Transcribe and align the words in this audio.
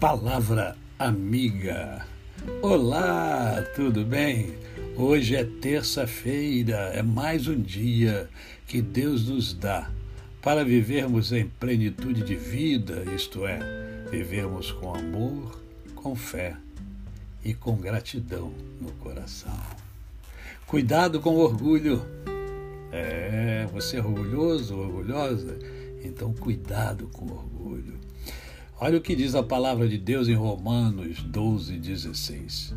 Palavra 0.00 0.76
Amiga. 0.96 2.06
Olá, 2.62 3.60
tudo 3.74 4.04
bem? 4.04 4.54
Hoje 4.96 5.34
é 5.34 5.42
terça-feira, 5.42 6.92
é 6.94 7.02
mais 7.02 7.48
um 7.48 7.60
dia 7.60 8.30
que 8.64 8.80
Deus 8.80 9.28
nos 9.28 9.52
dá 9.52 9.90
para 10.40 10.64
vivermos 10.64 11.32
em 11.32 11.48
plenitude 11.48 12.22
de 12.22 12.36
vida, 12.36 13.02
isto 13.12 13.44
é, 13.44 13.58
vivermos 14.08 14.70
com 14.70 14.94
amor, 14.94 15.60
com 15.96 16.14
fé 16.14 16.56
e 17.44 17.52
com 17.52 17.74
gratidão 17.76 18.54
no 18.80 18.92
coração. 18.92 19.58
Cuidado 20.64 21.18
com 21.18 21.30
o 21.30 21.40
orgulho. 21.40 22.06
É, 22.92 23.66
você 23.72 23.96
é 23.96 24.00
orgulhoso, 24.00 24.76
orgulhosa? 24.76 25.58
Então, 26.04 26.32
cuidado 26.32 27.08
com 27.08 27.24
o 27.24 27.32
orgulho. 27.32 28.07
Olha 28.80 28.98
o 28.98 29.00
que 29.00 29.16
diz 29.16 29.34
a 29.34 29.42
palavra 29.42 29.88
de 29.88 29.98
Deus 29.98 30.28
em 30.28 30.34
Romanos 30.34 31.20
12, 31.20 31.78
16. 31.78 32.74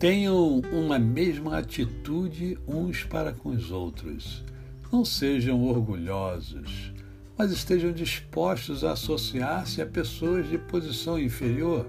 Tenham 0.00 0.60
uma 0.72 0.98
mesma 0.98 1.58
atitude 1.58 2.58
uns 2.66 3.04
para 3.04 3.32
com 3.32 3.50
os 3.50 3.70
outros. 3.70 4.42
Não 4.90 5.04
sejam 5.04 5.62
orgulhosos, 5.62 6.92
mas 7.38 7.52
estejam 7.52 7.92
dispostos 7.92 8.82
a 8.82 8.92
associar-se 8.92 9.80
a 9.80 9.86
pessoas 9.86 10.48
de 10.48 10.58
posição 10.58 11.16
inferior. 11.16 11.86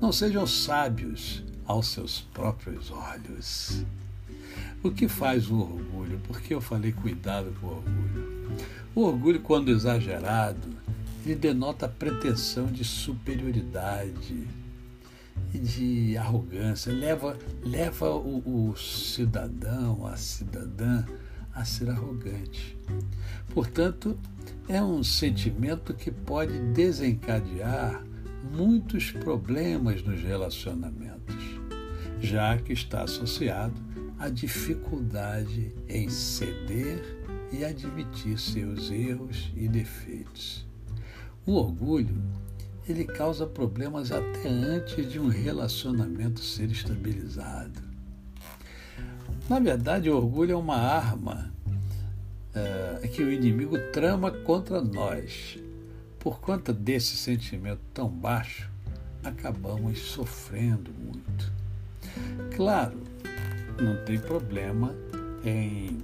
Não 0.00 0.10
sejam 0.10 0.46
sábios 0.46 1.44
aos 1.66 1.88
seus 1.88 2.22
próprios 2.32 2.90
olhos. 2.90 3.84
O 4.82 4.90
que 4.90 5.06
faz 5.06 5.50
o 5.50 5.58
orgulho? 5.58 6.18
Por 6.26 6.40
que 6.40 6.54
eu 6.54 6.62
falei 6.62 6.92
cuidado 6.92 7.54
com 7.60 7.66
o 7.66 7.76
orgulho? 7.76 8.56
O 8.94 9.02
orgulho, 9.02 9.40
quando 9.40 9.70
exagerado, 9.70 10.66
ele 11.26 11.34
denota 11.34 11.88
pretensão 11.88 12.66
de 12.66 12.84
superioridade 12.84 14.46
e 15.52 15.58
de 15.58 16.16
arrogância, 16.16 16.92
leva, 16.92 17.36
leva 17.64 18.14
o, 18.14 18.70
o 18.70 18.76
cidadão, 18.76 20.06
a 20.06 20.16
cidadã, 20.16 21.04
a 21.52 21.64
ser 21.64 21.90
arrogante. 21.90 22.78
Portanto, 23.52 24.16
é 24.68 24.80
um 24.80 25.02
sentimento 25.02 25.92
que 25.94 26.12
pode 26.12 26.56
desencadear 26.72 28.04
muitos 28.52 29.10
problemas 29.10 30.02
nos 30.04 30.22
relacionamentos, 30.22 31.34
já 32.20 32.56
que 32.56 32.72
está 32.72 33.02
associado 33.02 33.74
à 34.16 34.28
dificuldade 34.28 35.74
em 35.88 36.08
ceder 36.08 37.02
e 37.50 37.64
admitir 37.64 38.38
seus 38.38 38.92
erros 38.92 39.50
e 39.56 39.66
defeitos. 39.66 40.66
O 41.46 41.52
orgulho, 41.52 42.20
ele 42.88 43.04
causa 43.04 43.46
problemas 43.46 44.10
até 44.10 44.48
antes 44.48 45.08
de 45.08 45.20
um 45.20 45.28
relacionamento 45.28 46.40
ser 46.40 46.68
estabilizado. 46.72 47.80
Na 49.48 49.60
verdade, 49.60 50.10
o 50.10 50.16
orgulho 50.16 50.52
é 50.52 50.56
uma 50.56 50.76
arma 50.76 51.52
é, 52.52 53.06
que 53.06 53.22
o 53.22 53.32
inimigo 53.32 53.78
trama 53.92 54.30
contra 54.30 54.80
nós. 54.80 55.56
Por 56.18 56.40
conta 56.40 56.72
desse 56.72 57.16
sentimento 57.16 57.80
tão 57.94 58.08
baixo, 58.08 58.68
acabamos 59.22 60.00
sofrendo 60.00 60.90
muito. 60.98 61.52
Claro, 62.56 63.00
não 63.80 64.04
tem 64.04 64.18
problema 64.18 64.96
em 65.44 65.98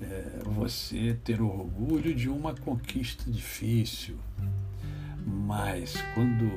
é, 0.00 0.38
você 0.44 1.18
ter 1.22 1.42
orgulho 1.42 2.14
de 2.14 2.30
uma 2.30 2.54
conquista 2.54 3.30
difícil, 3.30 4.16
mas 5.46 5.94
quando 6.12 6.50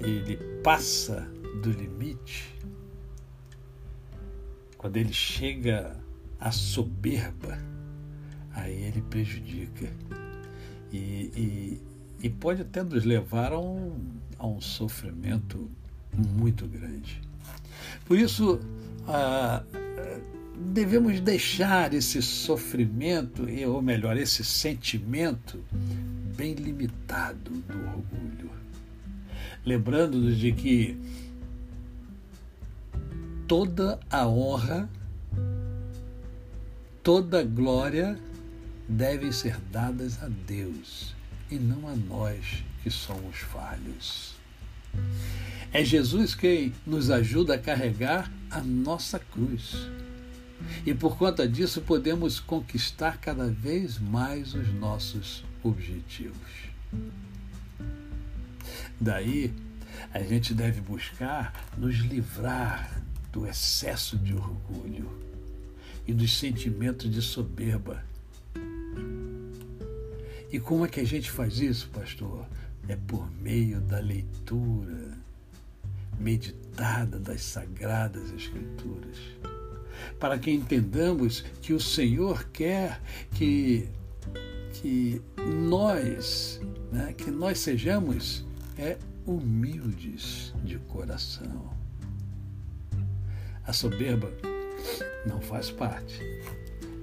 ele 0.00 0.36
passa 0.64 1.20
do 1.62 1.70
limite, 1.70 2.52
quando 4.76 4.96
ele 4.96 5.12
chega 5.12 5.96
à 6.40 6.50
soberba, 6.50 7.56
aí 8.50 8.74
ele 8.82 9.00
prejudica. 9.02 9.88
E, 10.92 11.30
e, 11.36 11.82
e 12.24 12.28
pode 12.28 12.62
até 12.62 12.82
nos 12.82 13.04
levar 13.04 13.52
a 13.52 13.60
um, 13.60 13.96
a 14.36 14.46
um 14.48 14.60
sofrimento 14.60 15.70
muito 16.12 16.66
grande. 16.66 17.22
Por 18.04 18.18
isso, 18.18 18.60
ah, 19.06 19.62
devemos 20.72 21.20
deixar 21.20 21.94
esse 21.94 22.20
sofrimento, 22.20 23.46
ou 23.68 23.80
melhor, 23.80 24.16
esse 24.16 24.44
sentimento 24.44 25.60
bem 26.36 26.54
limitado 26.54 27.50
do 27.50 27.78
orgulho. 27.78 28.50
Lembrando-nos 29.64 30.38
de 30.38 30.52
que 30.52 30.98
toda 33.46 34.00
a 34.10 34.26
honra, 34.26 34.88
toda 37.02 37.40
a 37.40 37.44
glória 37.44 38.18
devem 38.88 39.30
ser 39.30 39.58
dadas 39.70 40.22
a 40.22 40.28
Deus 40.28 41.14
e 41.50 41.56
não 41.56 41.88
a 41.88 41.94
nós 41.94 42.64
que 42.82 42.90
somos 42.90 43.36
falhos. 43.36 44.34
É 45.72 45.84
Jesus 45.84 46.34
quem 46.34 46.72
nos 46.86 47.10
ajuda 47.10 47.54
a 47.54 47.58
carregar 47.58 48.30
a 48.50 48.60
nossa 48.60 49.18
cruz. 49.18 49.76
E 50.84 50.94
por 50.94 51.16
conta 51.16 51.48
disso 51.48 51.80
podemos 51.80 52.38
conquistar 52.38 53.18
cada 53.18 53.48
vez 53.48 53.98
mais 53.98 54.54
os 54.54 54.72
nossos 54.74 55.44
objetivos. 55.62 56.70
Daí, 59.00 59.52
a 60.12 60.20
gente 60.20 60.54
deve 60.54 60.80
buscar 60.80 61.68
nos 61.76 61.96
livrar 61.96 63.02
do 63.30 63.46
excesso 63.46 64.16
de 64.18 64.34
orgulho 64.34 65.10
e 66.06 66.12
dos 66.12 66.38
sentimentos 66.38 67.10
de 67.10 67.22
soberba. 67.22 68.04
E 70.50 70.60
como 70.60 70.84
é 70.84 70.88
que 70.88 71.00
a 71.00 71.06
gente 71.06 71.30
faz 71.30 71.58
isso, 71.58 71.88
pastor? 71.88 72.46
É 72.88 72.96
por 72.96 73.30
meio 73.40 73.80
da 73.80 73.98
leitura 73.98 75.16
meditada 76.18 77.18
das 77.18 77.42
sagradas 77.42 78.30
Escrituras 78.32 79.18
para 80.18 80.38
que 80.38 80.50
entendamos 80.50 81.44
que 81.60 81.72
o 81.72 81.80
Senhor 81.80 82.44
quer 82.52 83.00
que, 83.34 83.88
que 84.74 85.20
nós, 85.46 86.60
né, 86.90 87.12
que 87.12 87.30
nós 87.30 87.58
sejamos 87.58 88.44
é, 88.78 88.98
humildes 89.26 90.52
de 90.64 90.78
coração. 90.78 91.72
A 93.64 93.72
soberba 93.72 94.30
não 95.26 95.40
faz 95.40 95.70
parte 95.70 96.18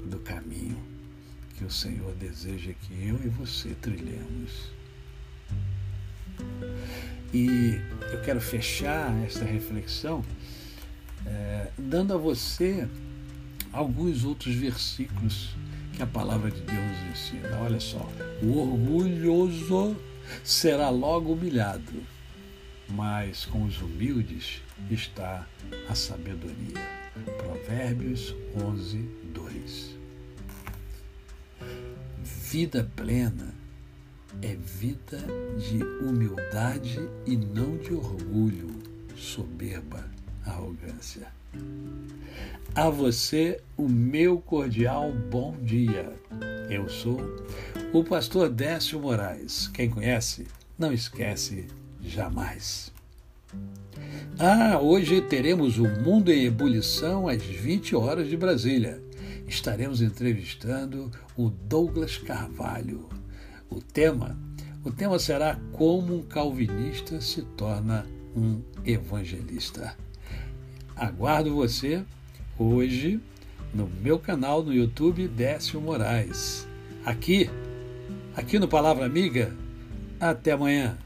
do 0.09 0.19
caminho 0.19 0.77
que 1.57 1.63
o 1.65 1.71
Senhor 1.71 2.13
deseja 2.15 2.73
que 2.73 2.93
eu 3.07 3.15
e 3.23 3.29
você 3.29 3.75
trilhemos. 3.81 4.71
E 7.33 7.79
eu 8.11 8.21
quero 8.21 8.39
fechar 8.39 9.13
esta 9.23 9.45
reflexão 9.45 10.23
é, 11.25 11.71
dando 11.77 12.13
a 12.13 12.17
você 12.17 12.87
alguns 13.71 14.23
outros 14.23 14.55
versículos 14.55 15.55
que 15.99 16.03
a 16.03 16.07
palavra 16.07 16.49
de 16.49 16.61
Deus 16.61 16.79
nos 16.79 17.11
ensina. 17.11 17.57
Olha 17.59 17.79
só: 17.79 18.09
o 18.41 18.57
orgulhoso 18.57 19.97
será 20.45 20.89
logo 20.89 21.33
humilhado, 21.33 22.01
mas 22.87 23.45
com 23.45 23.65
os 23.65 23.81
humildes 23.81 24.61
está 24.89 25.45
a 25.89 25.95
sabedoria. 25.95 26.79
Provérbios 27.37 28.33
11, 28.55 28.97
2. 29.33 29.95
Vida 32.23 32.89
plena 32.95 33.53
é 34.41 34.55
vida 34.55 35.19
de 35.57 35.83
humildade 36.01 36.97
e 37.25 37.35
não 37.35 37.75
de 37.77 37.93
orgulho, 37.93 38.69
soberba 39.17 40.09
arrogância. 40.45 41.27
A 42.75 42.89
você 42.89 43.59
o 43.75 43.87
meu 43.87 44.39
cordial 44.39 45.11
bom 45.11 45.55
dia. 45.61 46.13
Eu 46.69 46.87
sou 46.87 47.19
o 47.91 48.03
pastor 48.03 48.49
Décio 48.49 48.99
Moraes. 48.99 49.67
Quem 49.67 49.89
conhece, 49.89 50.45
não 50.77 50.93
esquece 50.93 51.65
jamais. 52.01 52.91
Ah, 54.37 54.79
hoje 54.79 55.21
teremos 55.21 55.77
o 55.79 55.87
Mundo 56.01 56.31
em 56.31 56.45
Ebulição 56.45 57.27
às 57.27 57.43
20 57.43 57.95
horas 57.95 58.29
de 58.29 58.37
Brasília. 58.37 59.01
Estaremos 59.47 60.01
entrevistando 60.01 61.11
o 61.35 61.49
Douglas 61.49 62.17
Carvalho. 62.17 63.09
O 63.69 63.81
tema, 63.81 64.37
o 64.85 64.91
tema 64.91 65.17
será 65.17 65.59
como 65.73 66.15
um 66.15 66.21
calvinista 66.21 67.19
se 67.19 67.41
torna 67.57 68.05
um 68.35 68.61
evangelista. 68.85 69.97
Aguardo 70.99 71.55
você 71.55 72.03
hoje 72.57 73.21
no 73.73 73.89
meu 74.01 74.19
canal 74.19 74.61
no 74.61 74.73
YouTube 74.73 75.29
Décio 75.29 75.79
Moraes. 75.79 76.67
Aqui, 77.05 77.49
aqui 78.35 78.59
no 78.59 78.67
Palavra 78.67 79.05
Amiga. 79.05 79.55
Até 80.19 80.51
amanhã. 80.51 80.97